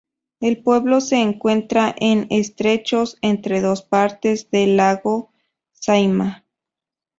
[0.39, 5.29] El pueblo se encuentra en estrechos entre dos partes del Lago
[5.73, 6.43] Saimaa.